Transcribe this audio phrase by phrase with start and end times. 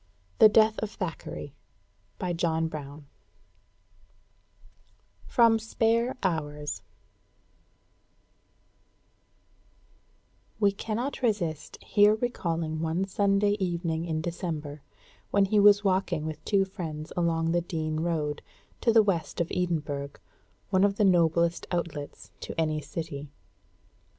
[0.39, 1.53] THE DEATH OF THACKERAY
[5.27, 6.81] From 'Spare Hours'
[10.59, 14.81] We cannot resist here recalling one Sunday evening in December,
[15.29, 18.41] when he was walking with two friends along the Dean road,
[18.81, 20.13] to the west of Edinburgh,
[20.71, 23.29] one of the noblest outlets to any city.